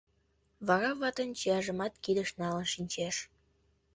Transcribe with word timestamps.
Вара 0.67 0.91
ватын 1.01 1.29
чияжымат 1.37 1.93
кидыш 2.03 2.29
налын 2.41 2.67
шинчеш. 2.73 3.15